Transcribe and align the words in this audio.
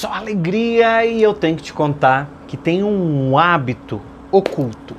só 0.00 0.14
alegria 0.14 1.04
e 1.04 1.22
eu 1.22 1.34
tenho 1.34 1.56
que 1.58 1.62
te 1.62 1.74
contar 1.74 2.26
que 2.48 2.56
tem 2.56 2.82
um 2.82 3.36
hábito 3.36 4.00
oculto 4.32 4.96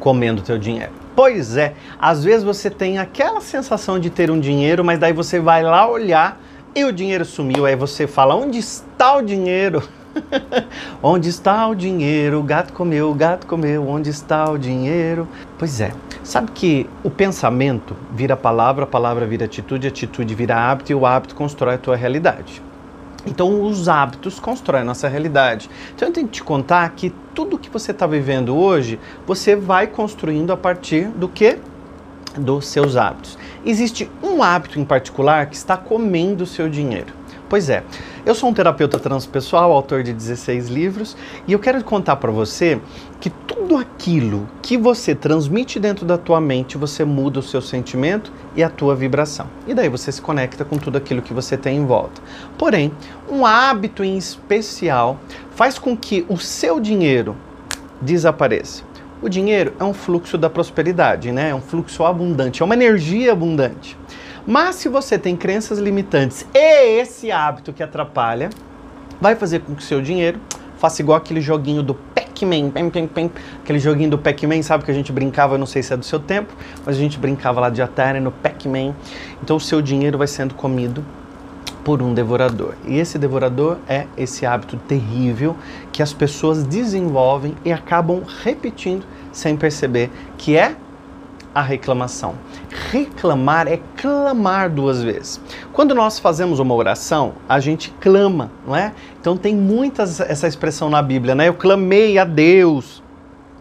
comendo 0.00 0.42
teu 0.42 0.58
dinheiro. 0.58 0.90
Pois 1.14 1.56
é, 1.56 1.74
às 2.00 2.24
vezes 2.24 2.42
você 2.42 2.68
tem 2.68 2.98
aquela 2.98 3.40
sensação 3.40 3.98
de 3.98 4.10
ter 4.10 4.28
um 4.28 4.40
dinheiro, 4.40 4.84
mas 4.84 4.98
daí 4.98 5.12
você 5.12 5.38
vai 5.38 5.62
lá 5.62 5.88
olhar 5.88 6.40
e 6.74 6.84
o 6.84 6.92
dinheiro 6.92 7.24
sumiu. 7.24 7.64
Aí 7.64 7.76
você 7.76 8.08
fala: 8.08 8.34
onde 8.34 8.58
está 8.58 9.16
o 9.16 9.22
dinheiro? 9.22 9.84
onde 11.00 11.28
está 11.28 11.68
o 11.68 11.74
dinheiro? 11.76 12.40
O 12.40 12.42
gato 12.42 12.72
comeu, 12.72 13.10
o 13.10 13.14
gato 13.14 13.46
comeu, 13.46 13.88
onde 13.88 14.10
está 14.10 14.50
o 14.50 14.58
dinheiro? 14.58 15.28
Pois 15.56 15.80
é, 15.80 15.92
sabe 16.24 16.50
que 16.50 16.90
o 17.04 17.10
pensamento 17.10 17.96
vira 18.12 18.36
palavra, 18.36 18.82
a 18.82 18.86
palavra 18.86 19.26
vira 19.26 19.44
atitude, 19.44 19.86
a 19.86 19.90
atitude 19.90 20.34
vira 20.34 20.56
hábito 20.56 20.90
e 20.90 20.94
o 20.94 21.06
hábito 21.06 21.36
constrói 21.36 21.76
a 21.76 21.78
tua 21.78 21.94
realidade. 21.94 22.67
Então, 23.26 23.62
os 23.62 23.88
hábitos 23.88 24.38
constroem 24.38 24.82
a 24.82 24.84
nossa 24.84 25.08
realidade. 25.08 25.68
Então, 25.94 26.08
eu 26.08 26.14
tenho 26.14 26.26
que 26.26 26.34
te 26.34 26.44
contar 26.44 26.88
que 26.90 27.12
tudo 27.34 27.58
que 27.58 27.68
você 27.68 27.90
está 27.90 28.06
vivendo 28.06 28.56
hoje, 28.56 28.98
você 29.26 29.54
vai 29.54 29.86
construindo 29.86 30.52
a 30.52 30.56
partir 30.56 31.08
do 31.08 31.28
que? 31.28 31.58
Dos 32.36 32.68
seus 32.68 32.96
hábitos. 32.96 33.38
Existe 33.64 34.10
um 34.22 34.42
hábito 34.42 34.78
em 34.78 34.84
particular 34.84 35.46
que 35.46 35.56
está 35.56 35.76
comendo 35.76 36.44
o 36.44 36.46
seu 36.46 36.68
dinheiro. 36.68 37.12
Pois 37.48 37.70
é, 37.70 37.82
eu 38.26 38.34
sou 38.34 38.50
um 38.50 38.52
terapeuta 38.52 38.98
transpessoal, 38.98 39.72
autor 39.72 40.02
de 40.02 40.12
16 40.12 40.68
livros, 40.68 41.16
e 41.46 41.54
eu 41.54 41.58
quero 41.58 41.82
contar 41.82 42.16
para 42.16 42.30
você 42.30 42.78
que 43.20 43.30
tudo 43.30 43.74
aquilo 43.78 44.46
que 44.60 44.76
você 44.76 45.14
transmite 45.14 45.80
dentro 45.80 46.04
da 46.04 46.18
tua 46.18 46.42
mente, 46.42 46.76
você 46.76 47.06
muda 47.06 47.38
o 47.38 47.42
seu 47.42 47.62
sentimento 47.62 48.30
e 48.54 48.62
a 48.62 48.68
tua 48.68 48.94
vibração. 48.94 49.46
E 49.66 49.72
daí 49.72 49.88
você 49.88 50.12
se 50.12 50.20
conecta 50.20 50.62
com 50.62 50.76
tudo 50.76 50.98
aquilo 50.98 51.22
que 51.22 51.32
você 51.32 51.56
tem 51.56 51.78
em 51.78 51.86
volta. 51.86 52.20
Porém, 52.58 52.92
um 53.30 53.46
hábito 53.46 54.04
em 54.04 54.18
especial 54.18 55.18
faz 55.52 55.78
com 55.78 55.96
que 55.96 56.26
o 56.28 56.36
seu 56.36 56.78
dinheiro 56.78 57.34
desapareça. 58.02 58.82
O 59.22 59.28
dinheiro 59.28 59.72
é 59.80 59.84
um 59.84 59.94
fluxo 59.94 60.36
da 60.36 60.50
prosperidade, 60.50 61.32
né? 61.32 61.48
É 61.48 61.54
um 61.54 61.60
fluxo 61.62 62.04
abundante, 62.04 62.62
é 62.62 62.64
uma 62.64 62.74
energia 62.74 63.32
abundante. 63.32 63.96
Mas 64.50 64.76
se 64.76 64.88
você 64.88 65.18
tem 65.18 65.36
crenças 65.36 65.78
limitantes 65.78 66.46
e 66.54 67.00
esse 67.00 67.30
hábito 67.30 67.70
que 67.70 67.82
atrapalha, 67.82 68.48
vai 69.20 69.36
fazer 69.36 69.60
com 69.60 69.74
que 69.74 69.82
o 69.82 69.84
seu 69.84 70.00
dinheiro 70.00 70.40
faça 70.78 71.02
igual 71.02 71.18
aquele 71.18 71.42
joguinho 71.42 71.82
do 71.82 71.92
Pac-Man, 71.92 72.72
aquele 73.62 73.78
joguinho 73.78 74.08
do 74.08 74.16
Pac-Man, 74.16 74.62
sabe 74.62 74.86
que 74.86 74.90
a 74.90 74.94
gente 74.94 75.12
brincava, 75.12 75.56
eu 75.56 75.58
não 75.58 75.66
sei 75.66 75.82
se 75.82 75.92
é 75.92 75.98
do 75.98 76.04
seu 76.06 76.18
tempo, 76.18 76.54
mas 76.86 76.96
a 76.96 76.98
gente 76.98 77.18
brincava 77.18 77.60
lá 77.60 77.68
de 77.68 77.82
Atari 77.82 78.20
no 78.20 78.32
Pac-Man. 78.32 78.94
Então 79.42 79.58
o 79.58 79.60
seu 79.60 79.82
dinheiro 79.82 80.16
vai 80.16 80.26
sendo 80.26 80.54
comido 80.54 81.04
por 81.84 82.00
um 82.00 82.14
devorador. 82.14 82.72
E 82.86 82.98
esse 82.98 83.18
devorador 83.18 83.76
é 83.86 84.06
esse 84.16 84.46
hábito 84.46 84.78
terrível 84.78 85.56
que 85.92 86.02
as 86.02 86.14
pessoas 86.14 86.64
desenvolvem 86.64 87.54
e 87.66 87.70
acabam 87.70 88.22
repetindo 88.42 89.04
sem 89.30 89.58
perceber, 89.58 90.10
que 90.38 90.56
é 90.56 90.74
a 91.58 91.62
reclamação. 91.62 92.34
Reclamar 92.90 93.66
é 93.66 93.80
clamar 93.96 94.70
duas 94.70 95.02
vezes. 95.02 95.40
Quando 95.72 95.94
nós 95.94 96.18
fazemos 96.18 96.60
uma 96.60 96.74
oração, 96.74 97.34
a 97.48 97.58
gente 97.58 97.92
clama, 98.00 98.50
não 98.66 98.76
é? 98.76 98.92
Então 99.20 99.36
tem 99.36 99.54
muitas 99.54 100.20
essa 100.20 100.46
expressão 100.46 100.88
na 100.88 101.02
Bíblia, 101.02 101.34
né? 101.34 101.48
Eu 101.48 101.54
clamei 101.54 102.16
a 102.18 102.24
Deus 102.24 103.02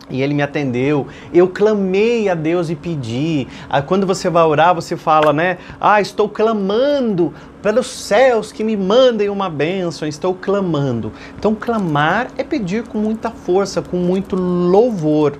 e 0.09 0.21
ele 0.21 0.33
me 0.33 0.41
atendeu. 0.41 1.07
Eu 1.33 1.47
clamei 1.47 2.29
a 2.29 2.35
Deus 2.35 2.69
e 2.69 2.75
pedi. 2.75 3.47
Ah, 3.69 3.81
quando 3.81 4.05
você 4.05 4.29
vai 4.29 4.43
orar, 4.43 4.75
você 4.75 4.95
fala, 4.95 5.33
né? 5.33 5.57
Ah, 5.81 5.99
estou 5.99 6.29
clamando 6.29 7.33
pelos 7.61 7.87
céus 7.87 8.51
que 8.51 8.63
me 8.63 8.77
mandem 8.77 9.27
uma 9.27 9.49
bênção. 9.49 10.07
Estou 10.07 10.33
clamando. 10.33 11.11
Então, 11.37 11.53
clamar 11.53 12.27
é 12.37 12.43
pedir 12.43 12.83
com 12.83 12.97
muita 12.97 13.31
força, 13.31 13.81
com 13.81 13.97
muito 13.97 14.35
louvor. 14.35 15.37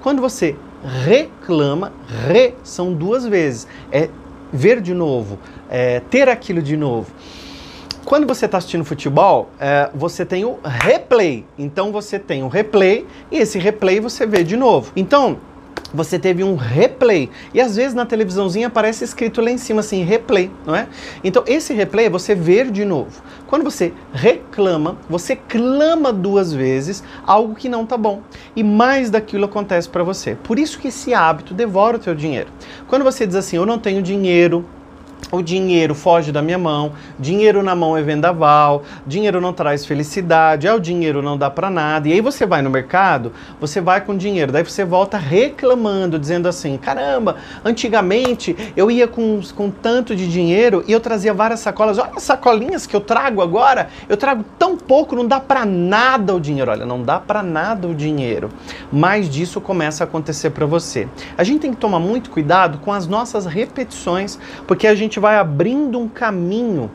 Quando 0.00 0.22
você 0.22 0.56
reclama, 0.84 1.92
re 2.26 2.54
são 2.62 2.92
duas 2.92 3.26
vezes, 3.26 3.66
é 3.90 4.08
ver 4.52 4.80
de 4.80 4.94
novo, 4.94 5.38
é 5.68 6.00
ter 6.00 6.28
aquilo 6.28 6.62
de 6.62 6.76
novo. 6.76 7.10
Quando 8.04 8.26
você 8.26 8.46
está 8.46 8.56
assistindo 8.56 8.84
futebol, 8.86 9.50
é, 9.60 9.90
você 9.94 10.24
tem 10.24 10.42
o 10.42 10.58
replay. 10.64 11.44
Então 11.58 11.92
você 11.92 12.18
tem 12.18 12.42
o 12.42 12.48
replay 12.48 13.06
e 13.30 13.36
esse 13.36 13.58
replay 13.58 14.00
você 14.00 14.26
vê 14.26 14.42
de 14.42 14.56
novo. 14.56 14.92
Então, 14.96 15.38
você 15.92 16.18
teve 16.18 16.44
um 16.44 16.54
replay. 16.54 17.30
E 17.52 17.60
às 17.60 17.76
vezes 17.76 17.94
na 17.94 18.06
televisãozinha 18.06 18.66
aparece 18.66 19.04
escrito 19.04 19.40
lá 19.40 19.50
em 19.50 19.58
cima 19.58 19.80
assim, 19.80 20.02
replay, 20.02 20.50
não 20.66 20.74
é? 20.74 20.88
Então 21.22 21.42
esse 21.46 21.72
replay 21.72 22.06
é 22.06 22.10
você 22.10 22.34
ver 22.34 22.70
de 22.70 22.84
novo. 22.84 23.22
Quando 23.46 23.64
você 23.64 23.92
reclama, 24.12 24.98
você 25.08 25.36
clama 25.36 26.12
duas 26.12 26.52
vezes 26.52 27.02
algo 27.26 27.54
que 27.54 27.68
não 27.68 27.86
tá 27.86 27.96
bom. 27.96 28.22
E 28.54 28.62
mais 28.62 29.10
daquilo 29.10 29.46
acontece 29.46 29.88
para 29.88 30.04
você. 30.04 30.36
Por 30.42 30.58
isso 30.58 30.78
que 30.78 30.88
esse 30.88 31.14
hábito 31.14 31.54
devora 31.54 31.96
o 31.96 32.00
teu 32.00 32.14
dinheiro. 32.14 32.48
Quando 32.86 33.04
você 33.04 33.26
diz 33.26 33.36
assim, 33.36 33.56
eu 33.56 33.66
não 33.66 33.78
tenho 33.78 34.02
dinheiro, 34.02 34.64
o 35.30 35.42
dinheiro 35.42 35.94
foge 35.94 36.32
da 36.32 36.40
minha 36.40 36.58
mão, 36.58 36.92
dinheiro 37.18 37.62
na 37.62 37.74
mão 37.74 37.96
é 37.96 38.02
vendaval, 38.02 38.82
dinheiro 39.06 39.40
não 39.40 39.52
traz 39.52 39.84
felicidade, 39.84 40.66
é 40.66 40.72
o 40.72 40.80
dinheiro 40.80 41.20
não 41.20 41.36
dá 41.36 41.50
para 41.50 41.68
nada. 41.68 42.08
E 42.08 42.12
aí 42.12 42.20
você 42.20 42.46
vai 42.46 42.62
no 42.62 42.70
mercado, 42.70 43.32
você 43.60 43.80
vai 43.80 44.00
com 44.00 44.16
dinheiro, 44.16 44.52
daí 44.52 44.64
você 44.64 44.84
volta 44.84 45.18
reclamando, 45.18 46.18
dizendo 46.18 46.48
assim: 46.48 46.76
caramba, 46.78 47.36
antigamente 47.64 48.56
eu 48.76 48.90
ia 48.90 49.06
com, 49.06 49.40
com 49.54 49.70
tanto 49.70 50.16
de 50.16 50.28
dinheiro 50.28 50.82
e 50.86 50.92
eu 50.92 51.00
trazia 51.00 51.34
várias 51.34 51.60
sacolas. 51.60 51.98
Olha 51.98 52.12
as 52.16 52.22
sacolinhas 52.22 52.86
que 52.86 52.96
eu 52.96 53.00
trago 53.00 53.42
agora, 53.42 53.88
eu 54.08 54.16
trago 54.16 54.44
tão 54.58 54.76
pouco, 54.76 55.14
não 55.14 55.26
dá 55.26 55.40
para 55.40 55.64
nada 55.66 56.34
o 56.34 56.40
dinheiro. 56.40 56.70
Olha, 56.70 56.86
não 56.86 57.02
dá 57.02 57.18
para 57.18 57.42
nada 57.42 57.86
o 57.86 57.94
dinheiro. 57.94 58.48
Mais 58.90 59.28
disso 59.28 59.60
começa 59.60 60.04
a 60.04 60.06
acontecer 60.06 60.50
para 60.50 60.64
você. 60.64 61.06
A 61.36 61.44
gente 61.44 61.60
tem 61.60 61.70
que 61.70 61.76
tomar 61.76 62.00
muito 62.00 62.30
cuidado 62.30 62.78
com 62.78 62.92
as 62.92 63.06
nossas 63.06 63.44
repetições, 63.44 64.38
porque 64.66 64.86
a 64.86 64.94
gente 64.94 65.07
vai 65.16 65.36
abrindo 65.36 65.98
um 65.98 66.08
caminho 66.08 66.90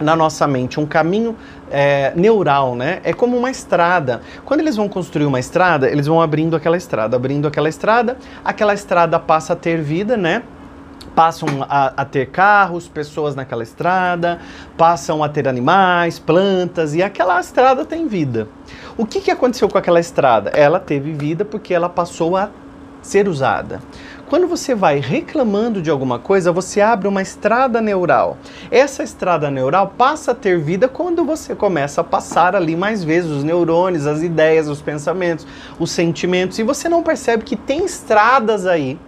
na 0.00 0.16
nossa 0.16 0.46
mente, 0.46 0.80
um 0.80 0.86
caminho 0.86 1.36
é, 1.70 2.12
neural, 2.16 2.74
né? 2.74 3.00
É 3.04 3.12
como 3.12 3.36
uma 3.36 3.50
estrada. 3.50 4.20
Quando 4.44 4.60
eles 4.60 4.76
vão 4.76 4.88
construir 4.88 5.26
uma 5.26 5.38
estrada, 5.38 5.88
eles 5.88 6.06
vão 6.06 6.20
abrindo 6.20 6.56
aquela 6.56 6.76
estrada, 6.76 7.16
abrindo 7.16 7.46
aquela 7.46 7.68
estrada, 7.68 8.16
aquela 8.44 8.74
estrada 8.74 9.18
passa 9.18 9.52
a 9.52 9.56
ter 9.56 9.80
vida, 9.80 10.16
né? 10.16 10.42
Passam 11.14 11.48
a, 11.68 11.92
a 11.96 12.04
ter 12.04 12.30
carros, 12.30 12.88
pessoas 12.88 13.36
naquela 13.36 13.62
estrada, 13.62 14.40
passam 14.76 15.22
a 15.22 15.28
ter 15.28 15.46
animais, 15.46 16.18
plantas, 16.18 16.94
e 16.94 17.02
aquela 17.02 17.38
estrada 17.38 17.84
tem 17.84 18.08
vida. 18.08 18.48
O 18.96 19.06
que, 19.06 19.20
que 19.20 19.30
aconteceu 19.30 19.68
com 19.68 19.78
aquela 19.78 20.00
estrada? 20.00 20.50
Ela 20.50 20.80
teve 20.80 21.12
vida 21.12 21.44
porque 21.44 21.72
ela 21.72 21.88
passou 21.88 22.36
a 22.36 22.50
ser 23.04 23.28
usada. 23.28 23.80
Quando 24.28 24.48
você 24.48 24.74
vai 24.74 25.00
reclamando 25.00 25.82
de 25.82 25.90
alguma 25.90 26.18
coisa, 26.18 26.50
você 26.50 26.80
abre 26.80 27.06
uma 27.06 27.20
estrada 27.20 27.80
neural. 27.80 28.38
Essa 28.70 29.02
estrada 29.02 29.50
neural 29.50 29.92
passa 29.98 30.32
a 30.32 30.34
ter 30.34 30.58
vida 30.58 30.88
quando 30.88 31.24
você 31.24 31.54
começa 31.54 32.00
a 32.00 32.04
passar 32.04 32.56
ali 32.56 32.74
mais 32.74 33.04
vezes 33.04 33.30
os 33.30 33.44
neurônios, 33.44 34.06
as 34.06 34.22
ideias, 34.22 34.66
os 34.66 34.80
pensamentos, 34.80 35.46
os 35.78 35.90
sentimentos, 35.90 36.58
e 36.58 36.62
você 36.62 36.88
não 36.88 37.02
percebe 37.02 37.44
que 37.44 37.54
tem 37.54 37.84
estradas 37.84 38.66
aí 38.66 38.98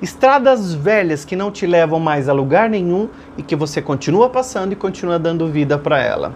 estradas 0.00 0.72
velhas 0.72 1.24
que 1.24 1.34
não 1.34 1.50
te 1.50 1.66
levam 1.66 1.98
mais 1.98 2.28
a 2.28 2.32
lugar 2.32 2.70
nenhum 2.70 3.08
e 3.36 3.42
que 3.42 3.56
você 3.56 3.82
continua 3.82 4.30
passando 4.30 4.72
e 4.72 4.76
continua 4.76 5.18
dando 5.18 5.48
vida 5.48 5.76
para 5.76 6.00
ela. 6.00 6.34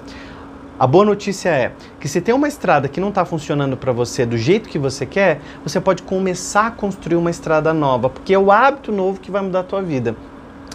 A 0.83 0.87
boa 0.89 1.05
notícia 1.05 1.49
é 1.49 1.71
que 2.01 2.09
se 2.09 2.21
tem 2.21 2.35
uma 2.35 2.49
estrada 2.49 2.89
que 2.89 3.01
não 3.01 3.11
está 3.11 3.25
funcionando 3.25 3.77
para 3.77 3.93
você 3.93 4.27
do 4.27 4.37
jeito 4.37 4.69
que 4.69 4.81
você 4.81 5.07
quer, 5.07 5.41
você 5.63 5.81
pode 5.81 6.03
começar 6.03 6.67
a 6.67 6.71
construir 6.73 7.15
uma 7.15 7.31
estrada 7.31 7.73
nova, 7.73 8.11
porque 8.11 8.35
é 8.35 8.39
o 8.41 8.51
hábito 8.51 8.91
novo 8.91 9.21
que 9.21 9.31
vai 9.31 9.41
mudar 9.43 9.61
a 9.61 9.63
tua 9.63 9.81
vida. 9.81 10.17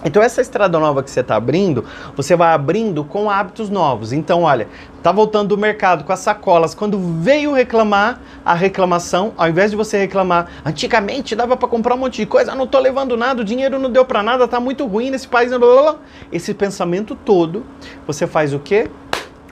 Então 0.05 0.23
essa 0.23 0.39
estrada 0.39 0.79
nova 0.79 1.03
que 1.03 1.11
você 1.11 1.19
está 1.19 1.35
abrindo, 1.35 1.83
você 2.15 2.37
vai 2.37 2.53
abrindo 2.53 3.03
com 3.03 3.29
hábitos 3.29 3.69
novos. 3.69 4.13
Então, 4.13 4.43
olha, 4.43 4.69
tá 5.03 5.11
voltando 5.11 5.49
do 5.49 5.57
mercado 5.57 6.05
com 6.05 6.13
as 6.13 6.19
sacolas. 6.19 6.73
Quando 6.73 6.97
veio 7.19 7.51
reclamar, 7.51 8.21
a 8.45 8.53
reclamação, 8.53 9.33
ao 9.35 9.49
invés 9.49 9.71
de 9.71 9.75
você 9.75 9.97
reclamar, 9.97 10.47
antigamente 10.65 11.35
dava 11.35 11.57
para 11.57 11.67
comprar 11.67 11.95
um 11.95 11.97
monte 11.97 12.17
de 12.17 12.25
coisa, 12.25 12.55
não 12.55 12.65
tô 12.65 12.79
levando 12.79 13.17
nada, 13.17 13.41
o 13.41 13.43
dinheiro 13.43 13.77
não 13.77 13.91
deu 13.91 14.05
para 14.05 14.23
nada, 14.23 14.47
tá 14.47 14.57
muito 14.57 14.85
ruim 14.85 15.09
nesse 15.09 15.27
país. 15.27 15.49
Blá, 15.49 15.59
blá, 15.59 15.81
blá. 15.81 15.95
Esse 16.31 16.53
pensamento 16.53 17.13
todo, 17.13 17.65
você 18.05 18.25
faz 18.25 18.53
o 18.53 18.59
quê? 18.59 18.89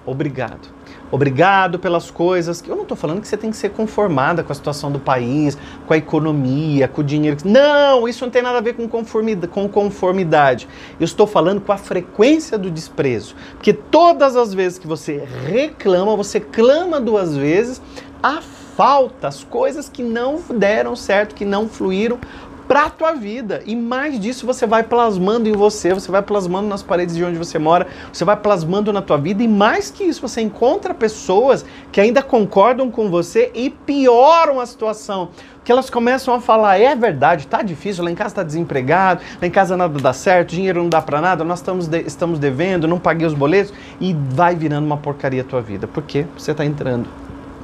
Obrigado. 0.05 0.69
Obrigado 1.11 1.79
pelas 1.79 2.09
coisas. 2.09 2.63
Eu 2.67 2.75
não 2.75 2.83
estou 2.83 2.97
falando 2.97 3.21
que 3.21 3.27
você 3.27 3.37
tem 3.37 3.51
que 3.51 3.57
ser 3.57 3.69
conformada 3.69 4.43
com 4.43 4.51
a 4.51 4.55
situação 4.55 4.91
do 4.91 4.99
país, 4.99 5.57
com 5.87 5.93
a 5.93 5.97
economia, 5.97 6.87
com 6.87 7.01
o 7.01 7.03
dinheiro. 7.03 7.37
Não, 7.45 8.07
isso 8.07 8.25
não 8.25 8.31
tem 8.31 8.41
nada 8.41 8.57
a 8.57 8.61
ver 8.61 8.73
com 8.73 8.87
conformidade. 8.87 9.51
Com 9.53 9.69
conformidade. 9.69 10.67
Eu 10.99 11.05
estou 11.05 11.27
falando 11.27 11.61
com 11.61 11.71
a 11.71 11.77
frequência 11.77 12.57
do 12.57 12.69
desprezo. 12.71 13.35
Porque 13.53 13.71
todas 13.71 14.35
as 14.35 14.53
vezes 14.53 14.79
que 14.79 14.87
você 14.87 15.23
reclama, 15.47 16.15
você 16.15 16.39
clama 16.39 16.99
duas 16.99 17.35
vezes 17.37 17.81
a 18.21 18.41
falta, 18.75 19.27
as 19.27 19.43
coisas 19.43 19.87
que 19.87 20.03
não 20.03 20.39
deram 20.53 20.95
certo, 20.95 21.33
que 21.33 21.45
não 21.45 21.69
fluíram 21.69 22.19
para 22.67 22.85
a 22.85 22.89
tua 22.89 23.13
vida. 23.13 23.61
E 23.65 23.75
mais 23.75 24.19
disso 24.19 24.45
você 24.45 24.65
vai 24.65 24.83
plasmando 24.83 25.47
em 25.47 25.53
você, 25.53 25.93
você 25.93 26.11
vai 26.11 26.21
plasmando 26.21 26.67
nas 26.67 26.83
paredes 26.83 27.15
de 27.15 27.23
onde 27.23 27.37
você 27.37 27.57
mora, 27.59 27.87
você 28.11 28.25
vai 28.25 28.35
plasmando 28.35 28.91
na 28.91 29.01
tua 29.01 29.17
vida 29.17 29.43
e 29.43 29.47
mais 29.47 29.91
que 29.91 30.03
isso, 30.03 30.21
você 30.21 30.41
encontra 30.41 30.93
pessoas 30.93 31.65
que 31.91 32.01
ainda 32.01 32.21
concordam 32.21 32.89
com 32.89 33.09
você 33.09 33.51
e 33.53 33.69
pioram 33.69 34.59
a 34.59 34.65
situação. 34.65 35.29
Que 35.63 35.71
elas 35.71 35.89
começam 35.89 36.33
a 36.33 36.39
falar, 36.39 36.79
é 36.79 36.95
verdade, 36.95 37.47
tá 37.47 37.63
difícil, 37.63 38.03
lá 38.03 38.11
em 38.11 38.15
casa 38.15 38.35
tá 38.35 38.43
desempregado, 38.43 39.21
lá 39.41 39.47
em 39.47 39.51
casa 39.51 39.75
nada 39.75 39.97
dá 39.99 40.13
certo, 40.13 40.51
dinheiro 40.51 40.81
não 40.81 40.89
dá 40.89 41.01
para 41.01 41.19
nada, 41.19 41.43
nós 41.43 41.59
estamos, 41.59 41.87
de, 41.87 42.01
estamos 42.01 42.37
devendo, 42.37 42.87
não 42.87 42.99
paguei 42.99 43.25
os 43.25 43.33
boletos 43.33 43.73
e 43.99 44.15
vai 44.29 44.55
virando 44.55 44.85
uma 44.85 44.97
porcaria 44.97 45.41
a 45.41 45.45
tua 45.45 45.61
vida. 45.61 45.87
Porque 45.87 46.25
você 46.37 46.51
está 46.51 46.63
entrando 46.63 47.07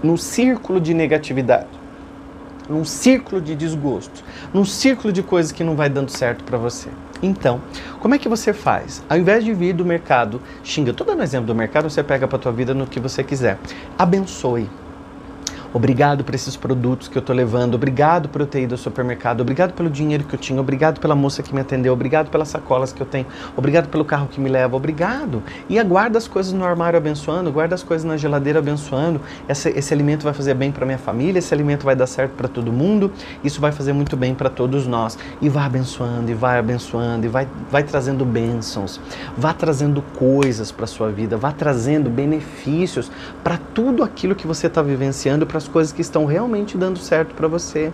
num 0.02 0.18
círculo 0.18 0.82
de 0.82 0.96
negatividade 0.96 1.81
num 2.70 2.86
círculo 2.86 3.42
de 3.42 3.56
desgostos, 3.56 4.24
num 4.54 4.66
círculo 4.66 5.12
de 5.12 5.22
coisas 5.24 5.52
que 5.52 5.64
não 5.64 5.76
vai 5.76 5.90
dando 5.90 6.10
certo 6.10 6.44
para 6.44 6.58
você. 6.58 6.90
Então, 7.22 7.62
como 8.00 8.16
é 8.16 8.18
que 8.18 8.28
você 8.28 8.54
faz? 8.54 9.04
Ao 9.10 9.18
invés 9.18 9.44
de 9.44 9.54
vir 9.54 9.74
do 9.74 9.86
mercado, 9.86 10.42
xinga, 10.64 10.94
dando 10.94 11.20
um 11.20 11.24
exemplo 11.24 11.48
do 11.48 11.56
mercado, 11.56 11.90
você 11.90 12.04
pega 12.04 12.28
para 12.28 12.40
tua 12.40 12.52
vida 12.52 12.74
no 12.74 12.88
que 12.88 13.00
você 13.00 13.24
quiser. 13.24 13.58
Abençoe. 13.98 14.70
Obrigado 15.74 16.24
por 16.24 16.36
esses 16.36 16.58
produtos 16.58 17.08
que 17.08 17.18
eu 17.18 17.22
estou 17.22 17.34
levando. 17.34 17.76
Obrigado 17.76 18.28
por 18.28 18.42
eu 18.42 18.48
ter 18.48 18.64
ido 18.64 18.74
ao 18.74 18.78
supermercado. 18.78 19.40
Obrigado 19.40 19.74
pelo 19.74 19.90
dinheiro 19.90 20.26
que 20.26 20.36
eu 20.36 20.40
tinha. 20.40 20.60
Obrigado 20.60 21.00
pela 21.00 21.16
moça 21.16 21.42
que 21.42 21.56
me 21.56 21.62
atendeu. 21.62 21.94
Obrigado 21.94 22.30
pelas 22.30 22.50
sacolas 22.50 22.92
que 22.92 23.02
eu 23.02 23.06
tenho. 23.06 23.26
Obrigado 23.56 23.88
pelo 23.88 24.04
carro 24.04 24.28
que 24.28 24.40
me 24.40 24.50
leva. 24.50 24.76
Obrigado. 24.76 25.42
E 25.70 25.80
aguarda 25.80 26.18
as 26.18 26.28
coisas 26.28 26.52
no 26.52 26.66
armário 26.66 26.98
abençoando. 26.98 27.52
Guarda 27.52 27.74
as 27.76 27.84
coisas 27.84 28.04
na 28.04 28.18
geladeira 28.18 28.60
abençoando. 28.60 29.22
Esse, 29.48 29.70
esse 29.70 29.94
alimento 29.94 30.24
vai 30.24 30.34
fazer 30.34 30.54
bem 30.54 30.72
para 30.72 30.86
minha 30.86 30.98
família. 30.98 31.40
Esse 31.40 31.54
alimento 31.54 31.86
vai 31.86 31.96
dar 31.96 32.08
certo 32.08 32.34
para 32.34 32.50
todo 32.50 32.74
mundo. 32.74 33.12
Isso 33.42 33.62
vai 33.62 33.72
fazer 33.72 33.94
muito 33.94 34.18
bem 34.18 34.36
para 34.36 34.50
todos 34.50 34.86
nós. 34.86 35.18
E 35.42 35.48
vai 35.48 35.66
abençoando, 35.66 36.32
e 36.32 36.34
vai 36.34 36.60
abençoando, 36.60 37.26
e 37.26 37.30
vai, 37.30 37.48
vai 37.70 37.84
trazendo 37.84 38.26
bênçãos. 38.26 39.00
Vá 39.38 39.54
trazendo 39.54 40.02
coisas 40.18 40.70
para 40.70 40.86
sua 40.86 41.10
vida. 41.10 41.38
Vá 41.38 41.52
trazendo 41.52 42.10
benefícios 42.10 43.10
para 43.42 43.58
tudo 43.74 44.04
aquilo 44.04 44.36
que 44.36 44.46
você 44.46 44.68
está 44.68 44.82
vivenciando, 44.82 45.46
as 45.62 45.68
coisas 45.68 45.94
que 45.94 46.02
estão 46.02 46.26
realmente 46.26 46.78
dando 46.78 47.00
certo 47.00 47.34
para 47.36 47.48
você. 47.48 47.92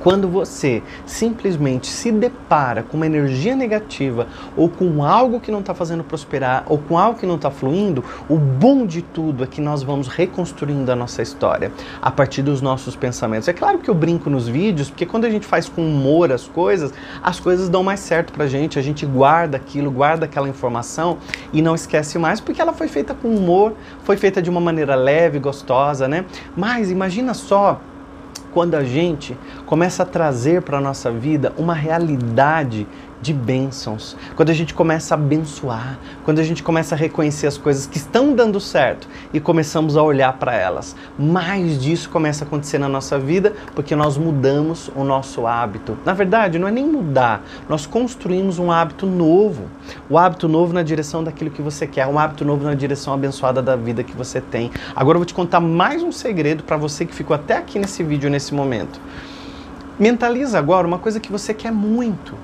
Quando 0.00 0.28
você 0.28 0.82
simplesmente 1.04 1.86
se 1.86 2.10
depara 2.10 2.82
com 2.82 2.96
uma 2.96 3.06
energia 3.06 3.54
negativa 3.54 4.26
ou 4.56 4.68
com 4.68 5.04
algo 5.04 5.38
que 5.40 5.50
não 5.50 5.60
está 5.60 5.74
fazendo 5.74 6.02
prosperar 6.02 6.64
ou 6.66 6.78
com 6.78 6.98
algo 6.98 7.18
que 7.18 7.26
não 7.26 7.36
está 7.36 7.50
fluindo, 7.50 8.02
o 8.28 8.36
bom 8.36 8.86
de 8.86 9.02
tudo 9.02 9.44
é 9.44 9.46
que 9.46 9.60
nós 9.60 9.82
vamos 9.82 10.08
reconstruindo 10.08 10.90
a 10.90 10.96
nossa 10.96 11.20
história 11.20 11.70
a 12.00 12.10
partir 12.10 12.40
dos 12.42 12.62
nossos 12.62 12.96
pensamentos. 12.96 13.46
É 13.46 13.52
claro 13.52 13.78
que 13.78 13.90
eu 13.90 13.94
brinco 13.94 14.30
nos 14.30 14.48
vídeos, 14.48 14.88
porque 14.88 15.04
quando 15.04 15.26
a 15.26 15.30
gente 15.30 15.46
faz 15.46 15.68
com 15.68 15.82
humor 15.82 16.32
as 16.32 16.48
coisas, 16.48 16.94
as 17.22 17.38
coisas 17.38 17.68
dão 17.68 17.82
mais 17.82 18.00
certo 18.00 18.32
pra 18.32 18.46
gente, 18.46 18.78
a 18.78 18.82
gente 18.82 19.04
guarda 19.04 19.58
aquilo, 19.58 19.90
guarda 19.90 20.24
aquela 20.24 20.48
informação 20.48 21.18
e 21.52 21.60
não 21.60 21.74
esquece 21.74 22.18
mais, 22.18 22.40
porque 22.40 22.60
ela 22.60 22.72
foi 22.72 22.88
feita 22.88 23.14
com 23.14 23.28
humor, 23.28 23.74
foi 24.02 24.16
feita 24.16 24.40
de 24.40 24.48
uma 24.48 24.60
maneira 24.60 24.94
leve, 24.94 25.38
gostosa, 25.38 26.08
né? 26.08 26.24
Mas 26.56 26.90
imagina 26.90 27.34
só 27.34 27.80
quando 28.52 28.74
a 28.74 28.84
gente 28.84 29.36
começa 29.70 30.02
a 30.02 30.06
trazer 30.06 30.62
para 30.62 30.78
a 30.78 30.80
nossa 30.80 31.12
vida 31.12 31.52
uma 31.56 31.74
realidade 31.74 32.88
de 33.22 33.32
bênçãos, 33.32 34.16
quando 34.34 34.50
a 34.50 34.52
gente 34.52 34.74
começa 34.74 35.14
a 35.14 35.16
abençoar, 35.16 35.96
quando 36.24 36.40
a 36.40 36.42
gente 36.42 36.60
começa 36.60 36.96
a 36.96 36.98
reconhecer 36.98 37.46
as 37.46 37.56
coisas 37.56 37.86
que 37.86 37.96
estão 37.96 38.34
dando 38.34 38.58
certo 38.58 39.06
e 39.32 39.38
começamos 39.38 39.96
a 39.96 40.02
olhar 40.02 40.32
para 40.38 40.56
elas. 40.56 40.96
Mais 41.16 41.80
disso 41.80 42.10
começa 42.10 42.42
a 42.42 42.48
acontecer 42.48 42.78
na 42.78 42.88
nossa 42.88 43.16
vida 43.16 43.54
porque 43.72 43.94
nós 43.94 44.16
mudamos 44.18 44.90
o 44.96 45.04
nosso 45.04 45.46
hábito. 45.46 45.96
Na 46.04 46.14
verdade, 46.14 46.58
não 46.58 46.66
é 46.66 46.72
nem 46.72 46.84
mudar, 46.84 47.44
nós 47.68 47.86
construímos 47.86 48.58
um 48.58 48.72
hábito 48.72 49.06
novo. 49.06 49.68
O 50.08 50.18
hábito 50.18 50.48
novo 50.48 50.72
na 50.72 50.82
direção 50.82 51.22
daquilo 51.22 51.50
que 51.50 51.62
você 51.62 51.86
quer, 51.86 52.08
um 52.08 52.18
hábito 52.18 52.44
novo 52.44 52.64
na 52.64 52.74
direção 52.74 53.14
abençoada 53.14 53.62
da 53.62 53.76
vida 53.76 54.02
que 54.02 54.16
você 54.16 54.40
tem. 54.40 54.72
Agora 54.96 55.14
eu 55.14 55.20
vou 55.20 55.26
te 55.26 55.34
contar 55.34 55.60
mais 55.60 56.02
um 56.02 56.10
segredo 56.10 56.64
para 56.64 56.76
você 56.76 57.06
que 57.06 57.14
ficou 57.14 57.36
até 57.36 57.56
aqui 57.56 57.78
nesse 57.78 58.02
vídeo 58.02 58.28
nesse 58.28 58.52
momento. 58.52 58.98
Mentaliza 60.00 60.58
agora 60.58 60.86
uma 60.86 60.98
coisa 60.98 61.20
que 61.20 61.30
você 61.30 61.54
quer 61.54 61.70
muito 61.70 62.34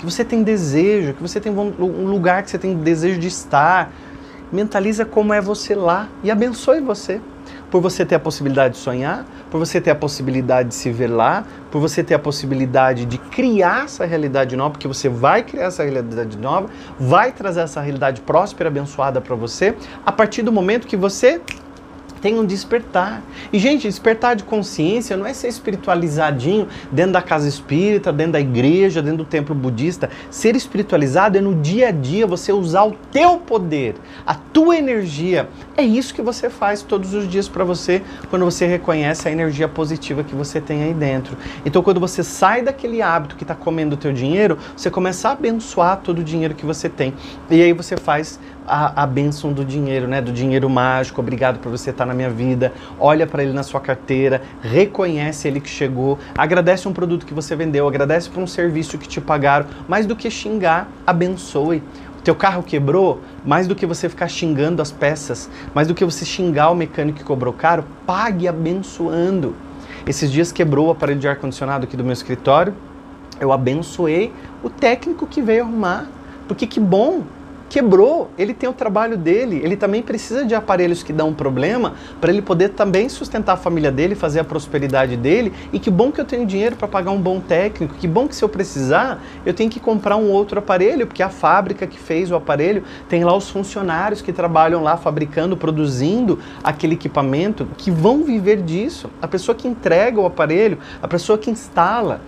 que 0.00 0.04
você 0.06 0.24
tem 0.24 0.42
desejo, 0.42 1.12
que 1.12 1.20
você 1.20 1.38
tem 1.38 1.52
um 1.52 2.06
lugar 2.06 2.42
que 2.42 2.50
você 2.50 2.58
tem 2.58 2.74
desejo 2.74 3.20
de 3.20 3.28
estar. 3.28 3.92
Mentaliza 4.50 5.04
como 5.04 5.34
é 5.34 5.42
você 5.42 5.74
lá 5.74 6.08
e 6.24 6.30
abençoe 6.30 6.80
você. 6.80 7.20
Por 7.70 7.82
você 7.82 8.04
ter 8.04 8.14
a 8.14 8.18
possibilidade 8.18 8.74
de 8.74 8.80
sonhar, 8.80 9.26
por 9.50 9.58
você 9.58 9.80
ter 9.80 9.90
a 9.90 9.94
possibilidade 9.94 10.70
de 10.70 10.74
se 10.74 10.90
ver 10.90 11.08
lá, 11.08 11.44
por 11.70 11.80
você 11.80 12.02
ter 12.02 12.14
a 12.14 12.18
possibilidade 12.18 13.04
de 13.04 13.18
criar 13.18 13.84
essa 13.84 14.06
realidade 14.06 14.56
nova, 14.56 14.70
porque 14.70 14.88
você 14.88 15.08
vai 15.08 15.42
criar 15.42 15.66
essa 15.66 15.84
realidade 15.84 16.38
nova, 16.38 16.68
vai 16.98 17.30
trazer 17.30 17.60
essa 17.60 17.80
realidade 17.80 18.22
próspera, 18.22 18.68
abençoada 18.68 19.20
para 19.20 19.36
você, 19.36 19.76
a 20.04 20.10
partir 20.10 20.42
do 20.42 20.50
momento 20.50 20.86
que 20.86 20.96
você 20.96 21.40
tem 22.20 22.38
um 22.38 22.44
despertar. 22.44 23.22
E, 23.52 23.58
gente, 23.58 23.86
despertar 23.86 24.36
de 24.36 24.44
consciência 24.44 25.16
não 25.16 25.26
é 25.26 25.32
ser 25.32 25.48
espiritualizadinho 25.48 26.68
dentro 26.90 27.12
da 27.12 27.22
casa 27.22 27.48
espírita, 27.48 28.12
dentro 28.12 28.32
da 28.32 28.40
igreja, 28.40 29.02
dentro 29.02 29.18
do 29.18 29.24
templo 29.24 29.54
budista. 29.54 30.10
Ser 30.30 30.54
espiritualizado 30.54 31.38
é 31.38 31.40
no 31.40 31.54
dia 31.54 31.88
a 31.88 31.90
dia 31.90 32.26
você 32.26 32.52
usar 32.52 32.84
o 32.84 32.92
teu 33.10 33.38
poder, 33.38 33.94
a 34.26 34.34
tua 34.34 34.76
energia. 34.76 35.48
É 35.76 35.82
isso 35.82 36.14
que 36.14 36.22
você 36.22 36.50
faz 36.50 36.82
todos 36.82 37.14
os 37.14 37.28
dias 37.28 37.48
para 37.48 37.64
você 37.64 38.02
quando 38.28 38.44
você 38.44 38.66
reconhece 38.66 39.28
a 39.28 39.32
energia 39.32 39.68
positiva 39.68 40.22
que 40.22 40.34
você 40.34 40.60
tem 40.60 40.82
aí 40.82 40.94
dentro. 40.94 41.36
Então, 41.64 41.82
quando 41.82 42.00
você 42.00 42.22
sai 42.22 42.62
daquele 42.62 43.02
hábito 43.02 43.36
que 43.36 43.44
está 43.44 43.54
comendo 43.54 43.94
o 43.94 43.98
teu 43.98 44.12
dinheiro, 44.12 44.58
você 44.76 44.90
começa 44.90 45.28
a 45.28 45.32
abençoar 45.32 46.00
todo 46.02 46.18
o 46.18 46.24
dinheiro 46.24 46.54
que 46.54 46.66
você 46.66 46.88
tem. 46.88 47.14
E 47.50 47.62
aí 47.62 47.72
você 47.72 47.96
faz 47.96 48.38
a, 48.70 49.02
a 49.02 49.06
bênção 49.06 49.52
do 49.52 49.64
dinheiro, 49.64 50.06
né? 50.06 50.22
Do 50.22 50.32
dinheiro 50.32 50.70
mágico. 50.70 51.20
Obrigado 51.20 51.58
por 51.58 51.70
você 51.70 51.90
estar 51.90 52.06
na 52.06 52.14
minha 52.14 52.30
vida. 52.30 52.72
Olha 52.98 53.26
para 53.26 53.42
ele 53.42 53.52
na 53.52 53.64
sua 53.64 53.80
carteira, 53.80 54.40
reconhece 54.62 55.48
ele 55.48 55.60
que 55.60 55.68
chegou, 55.68 56.18
agradece 56.38 56.86
um 56.86 56.92
produto 56.92 57.26
que 57.26 57.34
você 57.34 57.56
vendeu, 57.56 57.88
agradece 57.88 58.30
por 58.30 58.40
um 58.40 58.46
serviço 58.46 58.96
que 58.96 59.08
te 59.08 59.20
pagaram. 59.20 59.66
Mais 59.88 60.06
do 60.06 60.14
que 60.14 60.30
xingar, 60.30 60.88
abençoe. 61.04 61.82
O 62.16 62.22
teu 62.22 62.34
carro 62.34 62.62
quebrou, 62.62 63.20
mais 63.44 63.66
do 63.66 63.74
que 63.74 63.86
você 63.86 64.08
ficar 64.08 64.28
xingando 64.28 64.80
as 64.80 64.92
peças, 64.92 65.50
mais 65.74 65.88
do 65.88 65.94
que 65.94 66.04
você 66.04 66.24
xingar 66.24 66.70
o 66.70 66.74
mecânico 66.74 67.18
que 67.18 67.24
cobrou 67.24 67.52
caro, 67.52 67.84
pague 68.06 68.46
abençoando. 68.46 69.56
Esses 70.06 70.30
dias 70.30 70.52
quebrou 70.52 70.88
o 70.88 70.90
aparelho 70.90 71.18
de 71.18 71.26
ar-condicionado 71.26 71.84
aqui 71.84 71.96
do 71.96 72.04
meu 72.04 72.12
escritório, 72.12 72.74
eu 73.40 73.52
abençoei 73.52 74.32
o 74.62 74.68
técnico 74.68 75.26
que 75.26 75.40
veio 75.40 75.62
arrumar, 75.62 76.06
porque 76.46 76.66
que 76.66 76.78
bom 76.78 77.22
quebrou, 77.70 78.28
ele 78.36 78.52
tem 78.52 78.68
o 78.68 78.72
trabalho 78.72 79.16
dele, 79.16 79.60
ele 79.62 79.76
também 79.76 80.02
precisa 80.02 80.44
de 80.44 80.56
aparelhos 80.56 81.04
que 81.04 81.12
dão 81.12 81.28
um 81.28 81.34
problema 81.34 81.94
para 82.20 82.32
ele 82.32 82.42
poder 82.42 82.70
também 82.70 83.08
sustentar 83.08 83.52
a 83.52 83.56
família 83.56 83.92
dele, 83.92 84.16
fazer 84.16 84.40
a 84.40 84.44
prosperidade 84.44 85.16
dele. 85.16 85.52
E 85.72 85.78
que 85.78 85.88
bom 85.88 86.10
que 86.10 86.20
eu 86.20 86.24
tenho 86.24 86.44
dinheiro 86.44 86.74
para 86.74 86.88
pagar 86.88 87.12
um 87.12 87.20
bom 87.20 87.38
técnico, 87.38 87.94
que 87.94 88.08
bom 88.08 88.26
que 88.26 88.34
se 88.34 88.42
eu 88.42 88.48
precisar, 88.48 89.22
eu 89.46 89.54
tenho 89.54 89.70
que 89.70 89.78
comprar 89.78 90.16
um 90.16 90.30
outro 90.30 90.58
aparelho, 90.58 91.06
porque 91.06 91.22
a 91.22 91.28
fábrica 91.28 91.86
que 91.86 91.98
fez 91.98 92.30
o 92.32 92.34
aparelho 92.34 92.82
tem 93.08 93.22
lá 93.22 93.36
os 93.36 93.48
funcionários 93.48 94.20
que 94.20 94.32
trabalham 94.32 94.82
lá 94.82 94.96
fabricando, 94.96 95.56
produzindo 95.56 96.40
aquele 96.64 96.94
equipamento, 96.94 97.68
que 97.78 97.90
vão 97.90 98.24
viver 98.24 98.62
disso. 98.62 99.08
A 99.22 99.28
pessoa 99.28 99.54
que 99.54 99.68
entrega 99.68 100.20
o 100.20 100.26
aparelho, 100.26 100.78
a 101.00 101.06
pessoa 101.06 101.38
que 101.38 101.48
instala. 101.48 102.20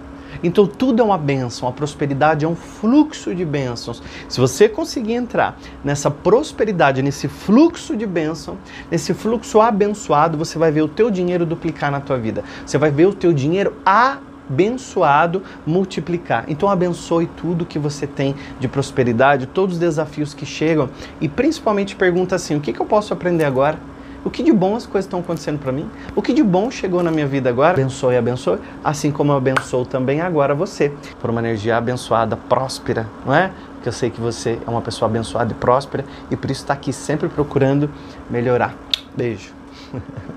Então 0.43 0.67
tudo 0.67 1.01
é 1.01 1.05
uma 1.05 1.19
bênção, 1.19 1.69
a 1.69 1.73
prosperidade 1.73 2.45
é 2.45 2.49
um 2.49 2.55
fluxo 2.55 3.35
de 3.35 3.45
bênçãos. 3.45 4.03
Se 4.29 4.41
você 4.41 4.69
conseguir 4.69 5.15
entrar 5.15 5.59
nessa 5.85 6.11
prosperidade, 6.11 7.03
nesse 7.03 7.29
fluxo 7.29 7.97
de 7.97 8.07
bênção, 8.07 8.57
nesse 8.91 9.15
fluxo 9.15 9.61
abençoado, 9.61 10.39
você 10.39 10.59
vai 10.59 10.71
ver 10.71 10.83
o 10.83 10.89
teu 10.89 11.11
dinheiro 11.11 11.47
duplicar 11.47 11.91
na 11.91 12.01
tua 12.01 12.19
vida. 12.19 12.45
Você 12.65 12.79
vai 12.79 12.91
ver 12.91 13.07
o 13.07 13.15
teu 13.15 13.33
dinheiro 13.33 13.75
abençoado 13.85 15.43
multiplicar. 15.67 16.45
Então 16.49 16.69
abençoe 16.69 17.27
tudo 17.27 17.67
que 17.67 17.79
você 17.79 18.07
tem 18.07 18.35
de 18.59 18.69
prosperidade, 18.69 19.47
todos 19.47 19.75
os 19.75 19.81
desafios 19.81 20.35
que 20.35 20.47
chegam 20.47 20.89
e 21.21 21.29
principalmente 21.29 21.97
pergunta 21.97 22.37
assim: 22.37 22.57
o 22.57 22.61
que, 22.61 22.73
que 22.73 22.81
eu 22.81 22.87
posso 22.87 23.13
aprender 23.13 23.45
agora? 23.45 23.92
O 24.25 24.31
que 24.31 24.43
de 24.43 24.53
bom 24.53 24.77
as 24.77 24.87
coisas 24.87 25.07
estão 25.07 25.21
acontecendo 25.21 25.59
para 25.59 25.73
mim? 25.73 25.89
O 26.15 26.23
que 26.23 26.33
de 26.33 26.43
bom 26.43 26.71
chegou 26.71 27.03
na 27.03 27.11
minha 27.11 27.27
vida 27.27 27.51
agora? 27.51 27.73
Abençoe, 27.73 28.17
abençoe, 28.17 28.59
assim 28.85 29.11
como 29.11 29.33
eu 29.33 29.37
abençoo 29.37 29.85
também 29.85 30.21
agora 30.21 30.55
você, 30.55 30.93
por 31.21 31.31
uma 31.31 31.41
energia 31.41 31.77
abençoada, 31.77 32.37
próspera, 32.37 33.09
não 33.27 33.35
é? 33.35 33.51
Porque 33.75 33.89
eu 33.89 33.93
sei 33.93 34.11
que 34.11 34.21
você 34.21 34.59
é 34.65 34.71
uma 34.71 34.81
pessoa 34.81 35.09
abençoada 35.09 35.53
e 35.53 35.55
próspera 35.55 36.05
e 36.31 36.37
por 36.37 36.51
isso 36.51 36.63
está 36.63 36.75
aqui 36.75 36.93
sempre 36.93 37.29
procurando 37.29 37.91
melhorar. 38.31 38.75
Beijo. 39.17 39.53